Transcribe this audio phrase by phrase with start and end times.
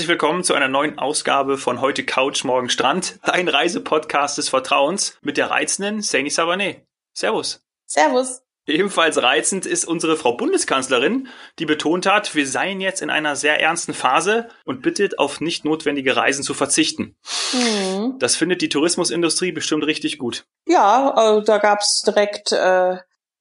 [0.00, 5.18] Herzlich willkommen zu einer neuen Ausgabe von Heute Couch, Morgen Strand, dein Reisepodcast des Vertrauens
[5.20, 6.86] mit der reizenden Saini Savané.
[7.12, 7.60] Servus.
[7.84, 8.40] Servus.
[8.66, 11.28] Ebenfalls reizend ist unsere Frau Bundeskanzlerin,
[11.58, 15.66] die betont hat, wir seien jetzt in einer sehr ernsten Phase und bittet auf nicht
[15.66, 17.14] notwendige Reisen zu verzichten.
[17.52, 18.18] Mhm.
[18.18, 20.46] Das findet die Tourismusindustrie bestimmt richtig gut.
[20.66, 22.96] Ja, also da gab's direkt äh,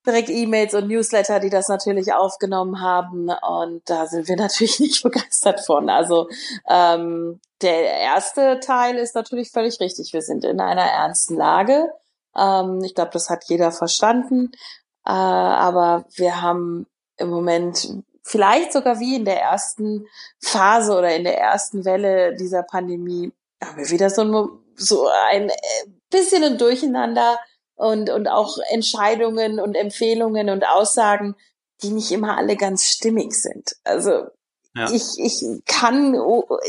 [0.09, 3.29] direkt E-Mails und Newsletter, die das natürlich aufgenommen haben.
[3.29, 5.89] Und da sind wir natürlich nicht begeistert von.
[5.89, 6.29] Also
[6.67, 10.13] ähm, der erste Teil ist natürlich völlig richtig.
[10.13, 11.89] Wir sind in einer ernsten Lage.
[12.35, 14.51] Ähm, ich glaube, das hat jeder verstanden.
[15.05, 17.89] Äh, aber wir haben im Moment
[18.23, 20.07] vielleicht sogar wie in der ersten
[20.39, 23.31] Phase oder in der ersten Welle dieser Pandemie
[23.63, 25.55] haben wir wieder so ein, so ein äh,
[26.09, 27.37] bisschen ein Durcheinander
[27.79, 31.35] und, und auch Entscheidungen und Empfehlungen und Aussagen,
[31.81, 33.77] die nicht immer alle ganz stimmig sind.
[33.85, 34.25] Also
[34.75, 34.91] ja.
[34.91, 36.13] ich, ich kann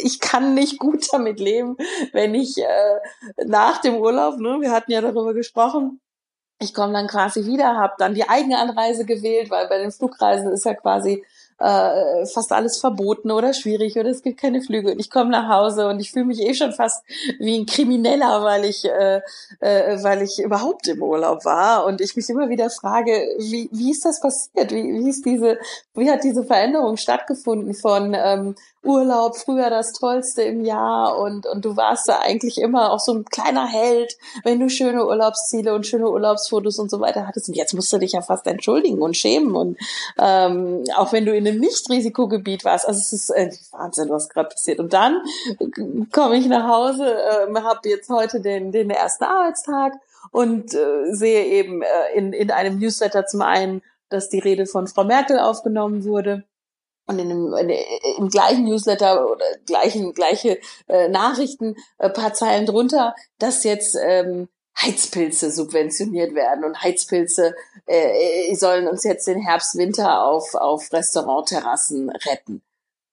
[0.03, 1.77] ich kann nicht gut damit leben,
[2.13, 6.01] wenn ich äh, nach dem Urlaub, ne, wir hatten ja darüber gesprochen,
[6.61, 10.53] ich komme dann quasi wieder, habe dann die eigene Anreise gewählt, weil bei den Flugreisen
[10.53, 11.25] ist ja quasi
[11.61, 15.49] äh, fast alles verboten oder schwierig oder es gibt keine Flüge und ich komme nach
[15.49, 17.05] Hause und ich fühle mich eh schon fast
[17.39, 19.21] wie ein Krimineller, weil ich äh,
[19.61, 23.91] äh, weil ich überhaupt im Urlaub war und ich mich immer wieder frage, wie wie
[23.91, 24.73] ist das passiert?
[24.73, 25.59] Wie wie ist diese
[25.95, 31.65] wie hat diese Veränderung stattgefunden von ähm, Urlaub, früher das Tollste im Jahr und, und
[31.67, 35.87] du warst da eigentlich immer auch so ein kleiner Held, wenn du schöne Urlaubsziele und
[35.87, 37.49] schöne Urlaubsfotos und so weiter hattest.
[37.49, 39.77] Und jetzt musst du dich ja fast entschuldigen und schämen und
[40.19, 42.89] ähm, auch wenn du in einem Nicht-Risikogebiet warst.
[42.89, 44.81] Also es ist äh, Wahnsinn, was gerade passiert.
[44.81, 45.21] Und dann
[46.11, 49.93] komme ich nach Hause, äh, habe jetzt heute den, den ersten Arbeitstag
[50.33, 54.87] und äh, sehe eben äh, in, in einem Newsletter zum einen, dass die Rede von
[54.87, 56.45] Frau Merkel aufgenommen wurde
[57.07, 57.71] und in dem, in,
[58.19, 64.49] im gleichen Newsletter oder gleichen gleiche äh, Nachrichten äh, paar Zeilen drunter, dass jetzt ähm,
[64.81, 67.55] Heizpilze subventioniert werden und Heizpilze
[67.87, 72.63] äh, sollen uns jetzt den Herbst Winter auf auf Restaurantterrassen retten.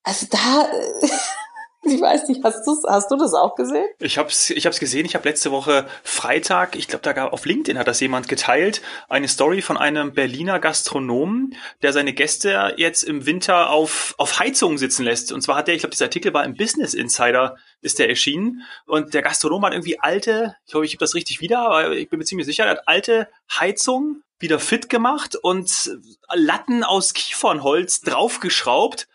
[0.03, 0.69] Also da
[1.97, 3.87] Ich weiß nicht, hast, du's, hast du das auch gesehen?
[3.99, 5.05] Ich habe es ich hab's gesehen.
[5.05, 8.81] Ich habe letzte Woche Freitag, ich glaube, da gab auf LinkedIn hat das jemand geteilt,
[9.09, 14.77] eine Story von einem Berliner Gastronomen, der seine Gäste jetzt im Winter auf, auf Heizungen
[14.77, 15.31] sitzen lässt.
[15.31, 18.63] Und zwar hat der, ich glaube, dieser Artikel war im Business Insider, ist der erschienen.
[18.85, 22.09] Und der Gastronom hat irgendwie alte, ich hoffe, ich habe das richtig wieder, aber ich
[22.09, 25.91] bin mir ziemlich sicher, er hat alte Heizungen wieder fit gemacht und
[26.31, 29.07] Latten aus Kiefernholz draufgeschraubt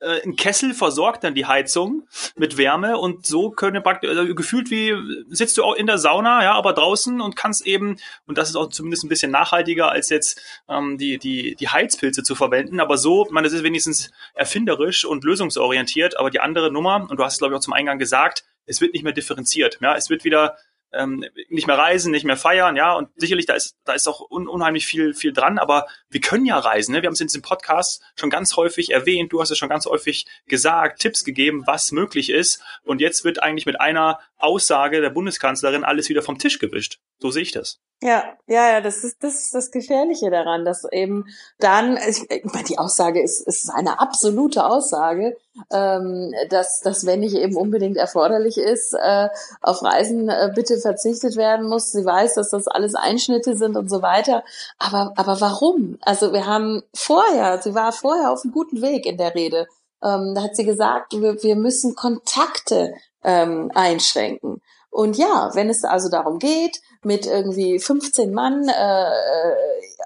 [0.00, 2.06] äh, ein Kessel versorgt dann die Heizung
[2.36, 4.94] mit Wärme und so können praktisch also gefühlt wie
[5.28, 7.96] sitzt du auch in der Sauna, ja, aber draußen und kannst eben
[8.26, 12.22] und das ist auch zumindest ein bisschen nachhaltiger als jetzt ähm, die die die Heizpilze
[12.22, 17.06] zu verwenden, aber so, man das ist wenigstens erfinderisch und lösungsorientiert, aber die andere Nummer
[17.08, 19.94] und du hast glaube ich auch zum Eingang gesagt, es wird nicht mehr differenziert, ja,
[19.96, 20.56] es wird wieder
[20.92, 24.30] ähm, nicht mehr reisen, nicht mehr feiern, ja, und sicherlich, da ist, da ist auch
[24.30, 27.02] un unheimlich viel, viel dran, aber wir können ja reisen, ne?
[27.02, 29.86] Wir haben es in diesem Podcast schon ganz häufig erwähnt, du hast es schon ganz
[29.86, 35.10] häufig gesagt, Tipps gegeben, was möglich ist, und jetzt wird eigentlich mit einer Aussage der
[35.10, 36.98] Bundeskanzlerin alles wieder vom Tisch gewischt.
[37.18, 37.80] So sehe ich das.
[38.02, 41.26] Ja, ja, ja, das ist das, ist das Gefährliche daran, dass eben
[41.58, 45.36] dann, ich, ich meine, die Aussage ist, ist eine absolute Aussage,
[45.70, 49.28] ähm, dass, dass wenn nicht eben unbedingt erforderlich ist, äh,
[49.60, 51.92] auf Reisen äh, bitte verzichtet werden muss.
[51.92, 54.44] Sie weiß, dass das alles Einschnitte sind und so weiter.
[54.78, 55.98] Aber, aber warum?
[56.00, 59.66] Also wir haben vorher, sie war vorher auf einem guten Weg in der Rede.
[60.02, 64.62] Ähm, da hat sie gesagt, wir, wir müssen Kontakte ähm, einschränken.
[64.88, 69.10] Und ja, wenn es also darum geht, mit irgendwie 15 Mann äh,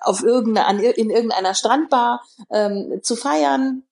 [0.00, 3.84] auf irgendeine, in irgendeiner Strandbar ähm, zu feiern,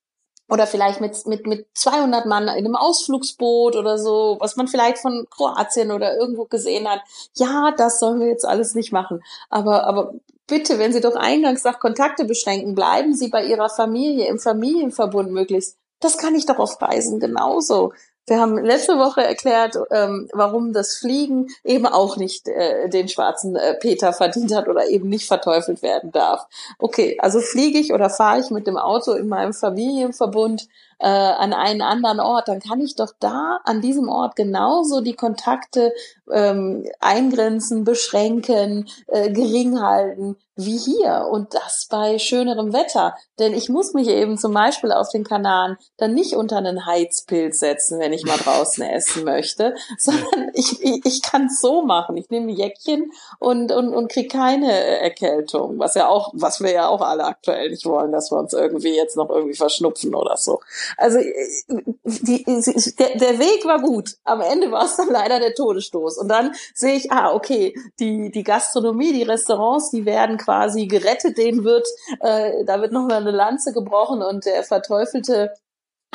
[0.52, 4.98] oder vielleicht mit, mit, mit 200 Mann in einem Ausflugsboot oder so, was man vielleicht
[4.98, 7.00] von Kroatien oder irgendwo gesehen hat.
[7.36, 9.22] Ja, das sollen wir jetzt alles nicht machen.
[9.48, 10.12] Aber, aber
[10.46, 15.30] bitte, wenn Sie doch eingangs nach Kontakte beschränken, bleiben Sie bei Ihrer Familie, im Familienverbund
[15.30, 15.78] möglichst.
[16.00, 17.94] Das kann ich doch auf Reisen genauso.
[18.26, 23.56] Wir haben letzte Woche erklärt, ähm, warum das Fliegen eben auch nicht äh, den schwarzen
[23.56, 26.46] äh, Peter verdient hat oder eben nicht verteufelt werden darf.
[26.78, 30.68] Okay, also fliege ich oder fahre ich mit dem Auto in meinem Familienverbund
[31.02, 35.16] äh, an einen anderen Ort, dann kann ich doch da an diesem Ort genauso die
[35.16, 35.92] Kontakte
[36.30, 43.14] ähm, eingrenzen, beschränken, äh, gering halten wie hier und das bei schönerem Wetter.
[43.38, 47.60] Denn ich muss mich eben zum Beispiel auf den Kanaren dann nicht unter einen Heizpilz
[47.60, 52.16] setzen, wenn ich mal draußen essen möchte, sondern ich, ich, ich kann es so machen.
[52.16, 56.70] Ich nehme ein Jäckchen und, und, und kriege keine Erkältung, was ja auch, was wir
[56.70, 60.36] ja auch alle aktuell nicht wollen, dass wir uns irgendwie jetzt noch irgendwie verschnupfen oder
[60.36, 60.60] so.
[60.96, 64.16] Also die, der, der Weg war gut.
[64.24, 66.18] Am Ende war es dann leider der Todesstoß.
[66.18, 71.38] Und dann sehe ich, ah, okay, die, die Gastronomie, die Restaurants, die werden quasi gerettet,
[71.38, 71.86] denen wird,
[72.20, 75.52] äh, da wird nochmal eine Lanze gebrochen und der verteufelte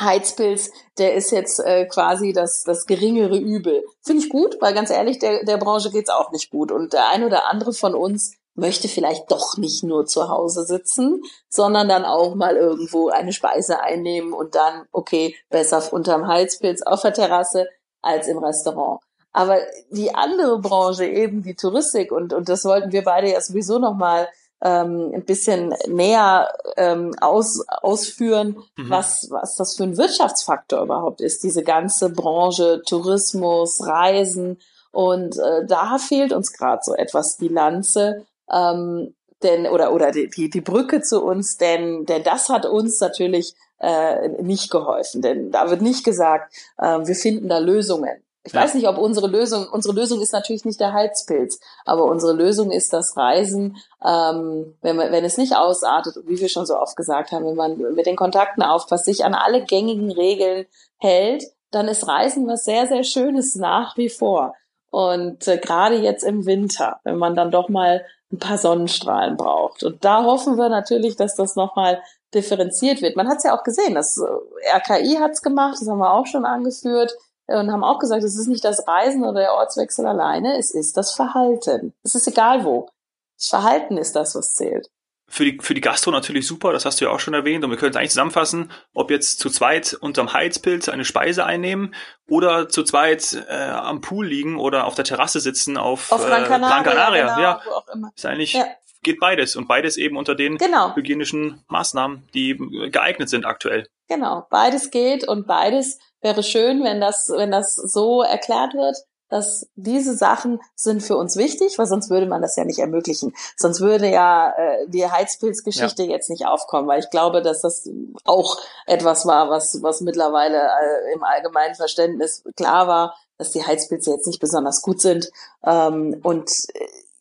[0.00, 3.84] Heizpilz, der ist jetzt äh, quasi das, das geringere Übel.
[4.02, 6.70] Finde ich gut, weil ganz ehrlich, der, der Branche geht's auch nicht gut.
[6.70, 11.22] Und der ein oder andere von uns möchte vielleicht doch nicht nur zu Hause sitzen,
[11.48, 17.02] sondern dann auch mal irgendwo eine Speise einnehmen und dann, okay, besser unterm Heizpilz auf
[17.02, 17.68] der Terrasse
[18.02, 19.00] als im Restaurant.
[19.32, 19.58] Aber
[19.90, 24.28] die andere Branche, eben die Touristik, und, und das wollten wir beide ja sowieso nochmal
[24.60, 28.90] ähm, ein bisschen näher ähm, aus, ausführen, mhm.
[28.90, 34.58] was, was das für ein Wirtschaftsfaktor überhaupt ist, diese ganze Branche, Tourismus, Reisen.
[34.90, 40.50] Und äh, da fehlt uns gerade so etwas die Lanze, ähm, denn oder oder die,
[40.50, 45.70] die, Brücke zu uns, denn denn das hat uns natürlich äh, nicht geholfen, denn da
[45.70, 48.22] wird nicht gesagt, äh, wir finden da Lösungen.
[48.48, 48.62] Ich ja.
[48.62, 52.70] weiß nicht, ob unsere Lösung, unsere Lösung ist natürlich nicht der Heizpilz, aber unsere Lösung
[52.70, 56.96] ist das Reisen, ähm, wenn, man, wenn es nicht ausartet, wie wir schon so oft
[56.96, 60.64] gesagt haben, wenn man mit den Kontakten aufpasst, sich an alle gängigen Regeln
[60.96, 64.54] hält, dann ist Reisen was sehr, sehr Schönes nach wie vor.
[64.90, 68.02] Und äh, gerade jetzt im Winter, wenn man dann doch mal
[68.32, 69.82] ein paar Sonnenstrahlen braucht.
[69.82, 72.02] Und da hoffen wir natürlich, dass das nochmal
[72.34, 73.16] differenziert wird.
[73.16, 76.12] Man hat es ja auch gesehen, das äh, RKI hat es gemacht, das haben wir
[76.12, 77.16] auch schon angeführt
[77.46, 80.96] und haben auch gesagt, es ist nicht das Reisen oder der Ortswechsel alleine, es ist
[80.98, 81.94] das Verhalten.
[82.02, 82.90] Es ist egal wo.
[83.38, 84.90] Das Verhalten ist das, was zählt.
[85.30, 87.62] Für die, für die Gastro natürlich super, das hast du ja auch schon erwähnt.
[87.62, 91.94] Und wir können es eigentlich zusammenfassen, ob jetzt zu zweit unterm Heizpilz eine Speise einnehmen
[92.28, 96.44] oder zu zweit äh, am Pool liegen oder auf der Terrasse sitzen auf, auf Gran
[96.44, 96.82] Canaria.
[96.82, 97.26] Gran Canaria.
[97.26, 98.10] Genau, ja, wo auch immer.
[98.16, 98.64] ist eigentlich ja.
[99.02, 100.96] geht beides und beides eben unter den genau.
[100.96, 102.56] hygienischen Maßnahmen, die
[102.90, 103.86] geeignet sind aktuell.
[104.08, 108.96] Genau, beides geht und beides wäre schön, wenn das, wenn das so erklärt wird,
[109.28, 113.34] dass diese Sachen sind für uns wichtig, weil sonst würde man das ja nicht ermöglichen.
[113.56, 116.10] Sonst würde ja äh, die Heizpilzgeschichte ja.
[116.10, 117.88] jetzt nicht aufkommen, weil ich glaube, dass das
[118.24, 124.10] auch etwas war, was, was mittlerweile äh, im allgemeinen Verständnis klar war, dass die Heizpilze
[124.10, 125.30] jetzt nicht besonders gut sind.
[125.64, 126.50] Ähm, und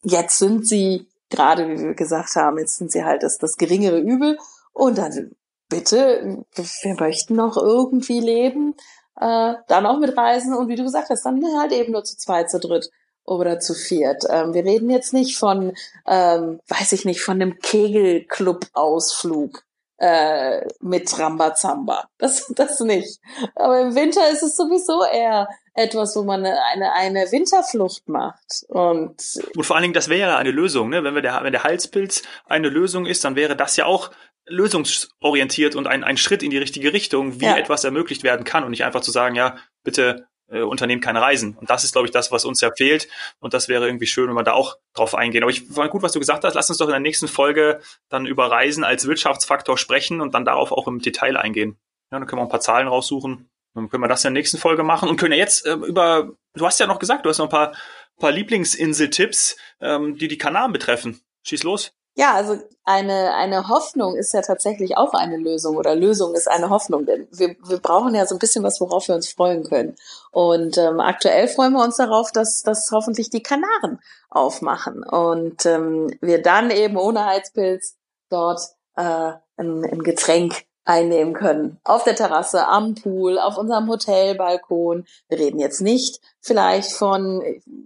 [0.03, 3.99] jetzt sind sie, gerade wie wir gesagt haben, jetzt sind sie halt das, das geringere
[3.99, 4.37] Übel.
[4.73, 5.35] Und dann
[5.69, 8.75] bitte, wir möchten noch irgendwie leben,
[9.19, 12.17] äh, dann auch mit Reisen und wie du gesagt hast, dann halt eben nur zu
[12.17, 12.89] zweit, zu dritt
[13.23, 14.23] oder zu viert.
[14.29, 15.73] Ähm, wir reden jetzt nicht von,
[16.07, 19.63] ähm, weiß ich nicht, von einem Kegelclub-Ausflug
[19.97, 22.09] äh, mit Rambazamba.
[22.19, 23.19] Das, das nicht.
[23.53, 28.65] Aber im Winter ist es sowieso eher etwas, wo man eine, eine Winterflucht macht.
[28.69, 29.21] Und,
[29.55, 31.03] und vor allen Dingen, das wäre eine Lösung, ne?
[31.03, 34.09] Wenn wir der, wenn der Halspilz eine Lösung ist, dann wäre das ja auch
[34.47, 37.57] lösungsorientiert und ein, ein Schritt in die richtige Richtung, wie ja.
[37.57, 41.57] etwas ermöglicht werden kann und nicht einfach zu sagen, ja, bitte äh, unternehmt keine Reisen.
[41.57, 43.07] Und das ist, glaube ich, das, was uns ja fehlt.
[43.39, 45.43] Und das wäre irgendwie schön, wenn wir da auch drauf eingehen.
[45.43, 46.53] Aber ich fand gut, was du gesagt hast.
[46.53, 50.45] Lass uns doch in der nächsten Folge dann über Reisen als Wirtschaftsfaktor sprechen und dann
[50.45, 51.77] darauf auch im Detail eingehen.
[52.11, 53.49] Ja, dann können wir ein paar Zahlen raussuchen.
[53.73, 56.31] Dann können wir das in der nächsten Folge machen und können ja jetzt äh, über,
[56.53, 57.73] du hast ja noch gesagt, du hast noch ein paar,
[58.17, 61.21] paar Lieblingsinseltipps, ähm, die die Kanaren betreffen.
[61.43, 61.96] Schieß los.
[62.17, 66.71] Ja, also eine, eine Hoffnung ist ja tatsächlich auch eine Lösung oder Lösung ist eine
[66.71, 69.95] Hoffnung, denn wir, wir brauchen ja so ein bisschen was, worauf wir uns freuen können.
[70.31, 73.99] Und ähm, aktuell freuen wir uns darauf, dass, dass hoffentlich die Kanaren
[74.31, 77.97] aufmachen und ähm, wir dann eben ohne Heizpilz
[78.29, 78.61] dort
[78.95, 81.79] äh, ein, ein Getränk einnehmen können.
[81.83, 85.05] Auf der Terrasse, am Pool, auf unserem Hotelbalkon.
[85.27, 87.43] Wir reden jetzt nicht vielleicht von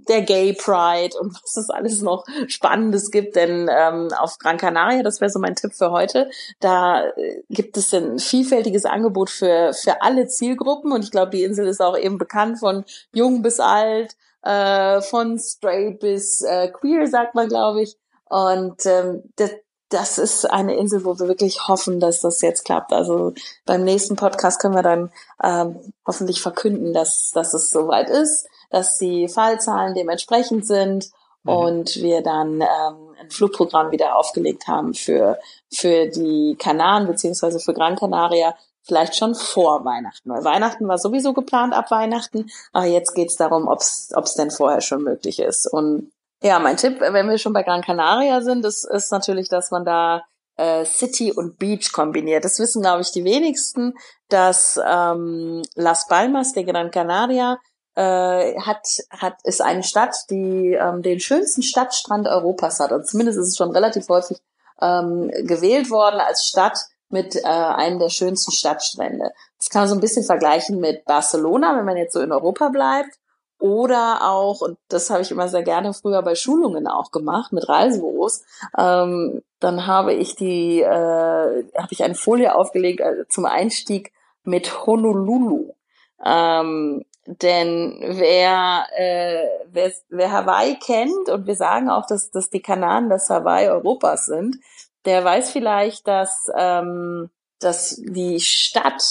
[0.08, 5.02] der Gay Pride und was es alles noch Spannendes gibt, denn ähm, auf Gran Canaria,
[5.02, 6.30] das wäre so mein Tipp für heute,
[6.60, 11.44] da äh, gibt es ein vielfältiges Angebot für, für alle Zielgruppen und ich glaube, die
[11.44, 17.08] Insel ist auch eben bekannt von jung bis alt, äh, von straight bis äh, queer,
[17.08, 17.98] sagt man, glaube ich.
[18.26, 19.52] Und ähm, das,
[19.92, 22.94] das ist eine Insel, wo wir wirklich hoffen, dass das jetzt klappt.
[22.94, 23.34] Also
[23.66, 25.12] beim nächsten Podcast können wir dann
[25.44, 31.12] ähm, hoffentlich verkünden, dass, dass es soweit ist, dass die Fallzahlen dementsprechend sind
[31.44, 31.54] mhm.
[31.54, 35.38] und wir dann ähm, ein Flugprogramm wieder aufgelegt haben für,
[35.72, 40.30] für die Kanaren beziehungsweise für Gran Canaria, vielleicht schon vor Weihnachten.
[40.30, 44.82] Weil Weihnachten war sowieso geplant ab Weihnachten, aber jetzt geht's darum, ob es denn vorher
[44.82, 45.72] schon möglich ist.
[45.72, 49.72] Und ja, mein Tipp, wenn wir schon bei Gran Canaria sind, ist, ist natürlich, dass
[49.72, 50.24] man da
[50.58, 52.44] äh, City und Beach kombiniert.
[52.44, 53.94] Das wissen, glaube ich, die wenigsten,
[54.30, 57.60] dass ähm, Las Palmas de Gran Canaria
[57.96, 62.92] äh, hat, hat, ist eine Stadt, die ähm, den schönsten Stadtstrand Europas hat.
[62.92, 64.40] Und zumindest ist es schon relativ häufig
[64.82, 66.80] ähm, gewählt worden als Stadt
[67.10, 69.32] mit äh, einem der schönsten Stadtstrände.
[69.58, 72.70] Das kann man so ein bisschen vergleichen mit Barcelona, wenn man jetzt so in Europa
[72.70, 73.12] bleibt.
[73.62, 77.70] Oder auch, und das habe ich immer sehr gerne früher bei Schulungen auch gemacht, mit
[77.70, 78.44] Reisebüros,
[78.76, 84.14] ähm, dann habe ich die, äh, habe ich eine Folie aufgelegt äh, zum Einstieg
[84.44, 85.76] mit Honolulu.
[86.26, 92.64] Ähm, denn wer, äh, wer, wer Hawaii kennt, und wir sagen auch, dass, dass die
[92.64, 94.58] Kanaren das Hawaii Europas sind,
[95.06, 99.04] der weiß vielleicht, dass, ähm, dass die Stadt,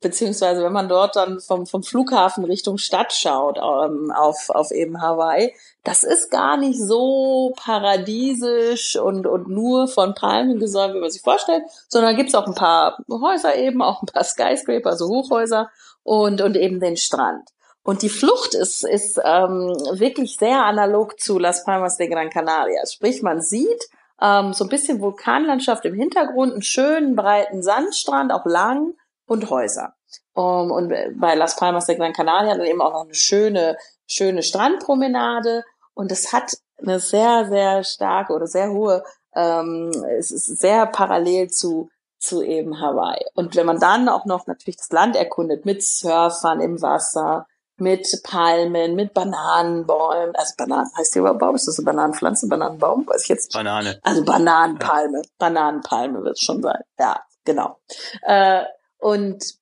[0.00, 5.00] beziehungsweise wenn man dort dann vom, vom Flughafen Richtung Stadt schaut, ähm, auf, auf eben
[5.00, 11.10] Hawaii, das ist gar nicht so paradiesisch und, und nur von Palmen gesäumt, wie man
[11.10, 15.70] sich vorstellt, sondern gibt's auch ein paar Häuser eben, auch ein paar Skyscraper, also Hochhäuser
[16.02, 17.48] und, und eben den Strand.
[17.82, 22.84] Und die Flucht ist, ist ähm, wirklich sehr analog zu Las Palmas de Gran Canaria.
[22.84, 23.88] Sprich, man sieht
[24.20, 28.94] ähm, so ein bisschen Vulkanlandschaft im Hintergrund, einen schönen breiten Sandstrand, auch lang
[29.26, 29.94] und Häuser.
[30.34, 34.42] Um, und bei Las Palmas de Gran Canaria dann eben auch noch eine schöne, schöne
[34.42, 35.64] Strandpromenade.
[35.94, 39.02] Und es hat eine sehr, sehr starke oder sehr hohe,
[39.34, 43.24] ähm, es ist sehr parallel zu zu eben Hawaii.
[43.34, 47.46] Und wenn man dann auch noch natürlich das Land erkundet mit Surfern im Wasser,
[47.78, 51.54] mit Palmen, mit Bananenbäumen, also Bananen, heißt die überhaupt Baum?
[51.54, 53.06] Ist das eine Bananenpflanze, Bananenbaum?
[53.06, 53.52] Weiß ich jetzt.
[53.52, 54.00] Banane.
[54.02, 55.30] Also Bananenpalme, ja.
[55.38, 56.80] Bananenpalme wird es schon sein.
[56.98, 57.78] Ja, genau.
[58.22, 58.64] Äh,
[59.06, 59.54] und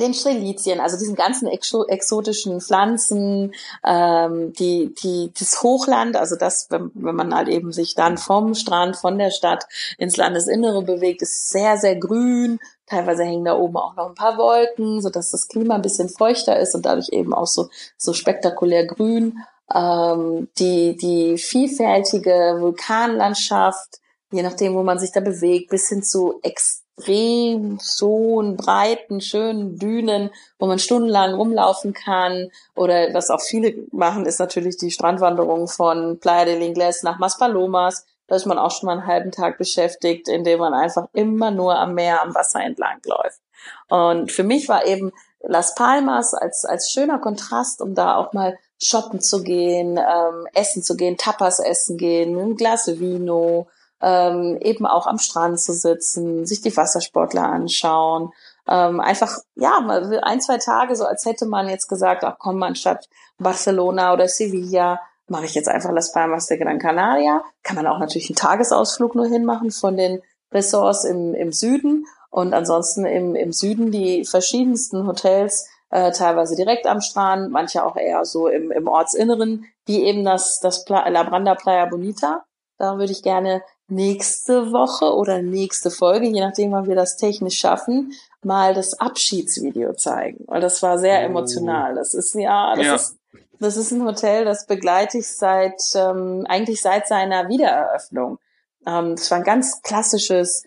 [0.00, 3.54] den Strelizien, also diesen ganzen exo exotischen Pflanzen,
[3.86, 8.54] ähm, die, die, das Hochland, also das, wenn, wenn man halt eben sich dann vom
[8.54, 9.66] Strand, von der Stadt
[9.96, 12.58] ins Landesinnere bewegt, ist sehr, sehr grün.
[12.86, 16.08] Teilweise hängen da oben auch noch ein paar Wolken, so dass das Klima ein bisschen
[16.08, 19.38] feuchter ist und dadurch eben auch so, so spektakulär grün.
[19.72, 24.00] Ähm, die, die vielfältige Vulkanlandschaft,
[24.32, 30.30] je nachdem, wo man sich da bewegt, bis hin zu ex extrem breiten, schönen Dünen,
[30.58, 32.50] wo man stundenlang rumlaufen kann.
[32.74, 38.04] Oder was auch viele machen, ist natürlich die Strandwanderung von Playa del Ingles nach Maspalomas.
[38.26, 41.76] Da ist man auch schon mal einen halben Tag beschäftigt, indem man einfach immer nur
[41.76, 43.40] am Meer, am Wasser entlang läuft.
[43.88, 48.58] Und für mich war eben Las Palmas als, als schöner Kontrast, um da auch mal
[48.80, 53.66] shoppen zu gehen, ähm, essen zu gehen, Tapas essen gehen, ein Glas Vino,
[54.02, 58.32] ähm, eben auch am Strand zu sitzen, sich die Wassersportler anschauen.
[58.68, 59.78] Ähm, einfach, ja,
[60.22, 65.00] ein, zwei Tage, so als hätte man jetzt gesagt, ach komm, anstatt Barcelona oder Sevilla,
[65.26, 67.42] mache ich jetzt einfach Las Palmas de Gran Canaria.
[67.62, 72.54] Kann man auch natürlich einen Tagesausflug nur hinmachen von den Ressorts im, im Süden und
[72.54, 78.24] ansonsten im, im Süden die verschiedensten Hotels, äh, teilweise direkt am Strand, manche auch eher
[78.24, 82.44] so im, im Ortsinneren, wie eben das, das La Branda Playa Bonita.
[82.78, 87.58] Da würde ich gerne nächste Woche oder nächste Folge, je nachdem, wann wir das technisch
[87.58, 90.44] schaffen, mal das Abschiedsvideo zeigen.
[90.46, 91.24] Weil das war sehr oh.
[91.24, 91.94] emotional.
[91.94, 92.94] Das ist ja, das ja.
[92.94, 93.16] ist
[93.60, 98.38] das ist ein Hotel, das begleite ich seit ähm, eigentlich seit seiner Wiedereröffnung.
[98.86, 100.64] Ähm, das war ein ganz klassisches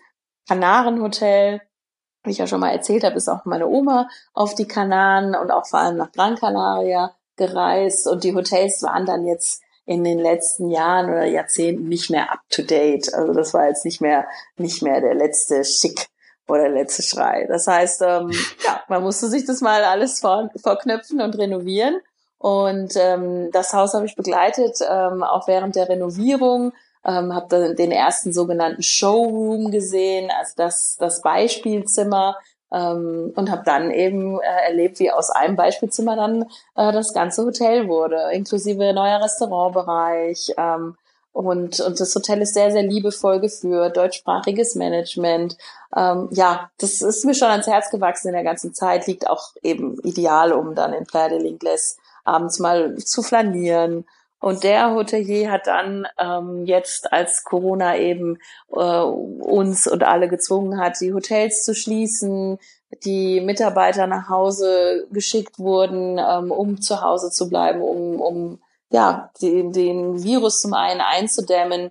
[0.48, 1.60] Kanarenhotel.
[2.22, 5.50] Wie ich ja schon mal erzählt habe, ist auch meine Oma auf die Kanaren und
[5.50, 8.06] auch vor allem nach Gran Canaria gereist.
[8.06, 12.40] Und die Hotels waren dann jetzt in den letzten Jahren oder Jahrzehnten nicht mehr up
[12.50, 13.12] to date.
[13.12, 14.26] Also das war jetzt nicht mehr,
[14.56, 16.08] nicht mehr der letzte Schick
[16.48, 17.46] oder der letzte Schrei.
[17.48, 18.30] Das heißt, ähm,
[18.64, 22.00] ja, man musste sich das mal alles vor, vorknöpfen und renovieren.
[22.38, 26.72] Und ähm, das Haus habe ich begleitet, ähm, auch während der Renovierung.
[27.06, 32.36] Ähm, habe den ersten sogenannten Showroom gesehen, also das, das Beispielzimmer,
[32.72, 36.42] ähm, und habe dann eben äh, erlebt, wie aus einem Beispielzimmer dann
[36.76, 40.52] äh, das ganze Hotel wurde, inklusive neuer Restaurantbereich.
[40.56, 40.96] Ähm,
[41.32, 45.56] und, und das Hotel ist sehr, sehr liebevoll geführt, deutschsprachiges Management.
[45.96, 49.48] Ähm, ja, das ist mir schon ans Herz gewachsen in der ganzen Zeit, liegt auch
[49.62, 54.04] eben ideal, um dann in Playa del Ingles abends mal zu flanieren
[54.44, 58.36] und der Hotelier hat dann ähm, jetzt, als Corona eben
[58.76, 62.58] äh, uns und alle gezwungen hat, die Hotels zu schließen,
[63.04, 68.58] die Mitarbeiter nach Hause geschickt wurden, ähm, um zu Hause zu bleiben, um, um
[68.90, 71.90] ja, den, den Virus zum einen einzudämmen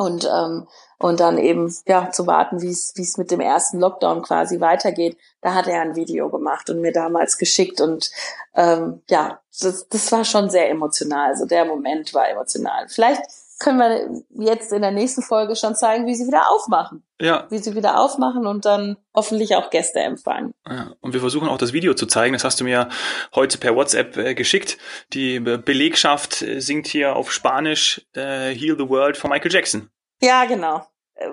[0.00, 0.66] und ähm,
[0.98, 4.58] und dann eben ja zu warten, wie es wie es mit dem ersten Lockdown quasi
[4.60, 5.18] weitergeht.
[5.42, 8.10] Da hat er ein Video gemacht und mir damals geschickt und
[8.54, 11.28] ähm, ja, das, das war schon sehr emotional.
[11.28, 12.88] Also der Moment war emotional.
[12.88, 13.22] Vielleicht
[13.60, 17.04] können wir jetzt in der nächsten Folge schon zeigen, wie sie wieder aufmachen.
[17.20, 17.46] Ja.
[17.50, 20.52] Wie sie wieder aufmachen und dann hoffentlich auch Gäste empfangen.
[20.68, 22.32] Ja, und wir versuchen auch das Video zu zeigen.
[22.32, 22.88] Das hast du mir
[23.34, 24.78] heute per WhatsApp äh, geschickt.
[25.12, 29.90] Die Belegschaft singt hier auf Spanisch äh, Heal the World von Michael Jackson.
[30.22, 30.86] Ja, genau.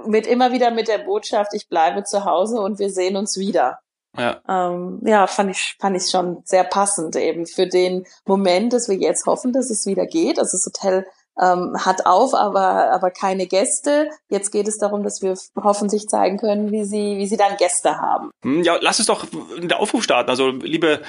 [0.05, 3.79] mit immer wieder mit der Botschaft, ich bleibe zu Hause und wir sehen uns wieder.
[4.17, 8.89] Ja, ähm, ja fand ich fand ich schon sehr passend eben für den Moment, dass
[8.89, 10.39] wir jetzt hoffen, dass es wieder geht.
[10.39, 11.05] Also das Hotel
[11.41, 14.09] ähm, hat auf, aber, aber keine Gäste.
[14.29, 17.97] Jetzt geht es darum, dass wir hoffentlich zeigen können, wie sie, wie sie dann Gäste
[17.99, 18.31] haben.
[18.43, 19.25] Hm, ja, lass es doch
[19.57, 20.29] in der Aufruf starten.
[20.29, 21.01] Also liebe,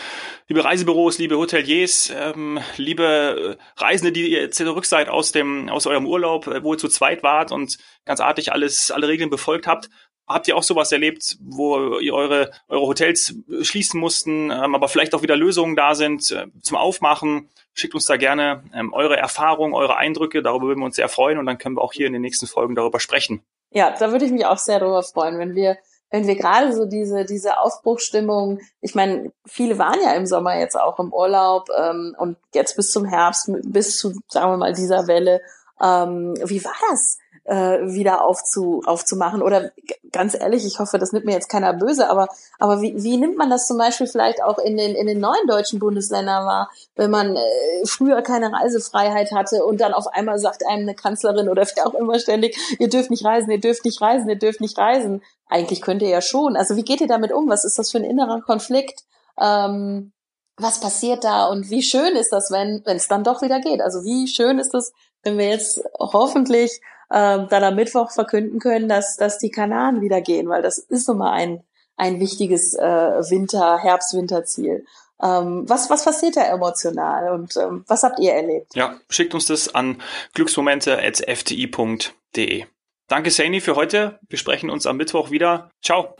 [0.48, 6.06] liebe Reisebüros, liebe Hoteliers, ähm, liebe Reisende, die ihr zurück seid aus dem, aus eurem
[6.06, 9.88] Urlaub, äh, wo ihr zu zweit wart und ganz artig alles, alle Regeln befolgt habt.
[10.28, 15.14] Habt ihr auch sowas erlebt, wo ihr eure, eure Hotels schließen mussten, ähm, aber vielleicht
[15.14, 17.48] auch wieder Lösungen da sind äh, zum Aufmachen?
[17.72, 20.42] Schickt uns da gerne ähm, eure Erfahrungen, eure Eindrücke.
[20.42, 22.46] Darüber würden wir uns sehr freuen und dann können wir auch hier in den nächsten
[22.46, 23.42] Folgen darüber sprechen.
[23.70, 25.78] Ja, da würde ich mich auch sehr darüber freuen, wenn wir
[26.10, 30.78] wenn wir gerade so diese diese Aufbruchstimmung, ich meine, viele waren ja im Sommer jetzt
[30.78, 35.06] auch im Urlaub ähm, und jetzt bis zum Herbst, bis zu sagen wir mal dieser
[35.06, 35.40] Welle.
[35.80, 37.18] Ähm, wie war das?
[37.48, 39.42] Äh, wieder aufzu, aufzumachen.
[39.42, 39.72] Oder
[40.12, 42.28] ganz ehrlich, ich hoffe, das nimmt mir jetzt keiner böse, aber,
[42.58, 45.46] aber wie, wie nimmt man das zum Beispiel vielleicht auch in den, in den neuen
[45.46, 47.40] deutschen Bundesländern wahr, wenn man äh,
[47.86, 51.94] früher keine Reisefreiheit hatte und dann auf einmal sagt einem eine Kanzlerin oder wer auch
[51.94, 55.22] immer ständig, ihr dürft nicht reisen, ihr dürft nicht reisen, ihr dürft nicht reisen.
[55.46, 56.54] Eigentlich könnt ihr ja schon.
[56.54, 57.48] Also wie geht ihr damit um?
[57.48, 59.04] Was ist das für ein innerer Konflikt?
[59.40, 60.12] Ähm,
[60.58, 63.80] was passiert da und wie schön ist das, wenn es dann doch wieder geht?
[63.80, 68.88] Also wie schön ist das, wenn wir jetzt hoffentlich äh, dann am Mittwoch verkünden können,
[68.88, 71.62] dass, dass die Kanaren wieder gehen, weil das ist nun mal ein,
[71.96, 74.84] ein wichtiges äh, Winter-, Herbst-Winterziel.
[75.20, 78.76] Ähm, was, was passiert da emotional und ähm, was habt ihr erlebt?
[78.76, 80.00] Ja, schickt uns das an
[80.34, 82.64] glücksmomente.fti.de.
[83.08, 84.20] Danke, Saini, für heute.
[84.28, 85.70] Wir sprechen uns am Mittwoch wieder.
[85.82, 86.14] Ciao.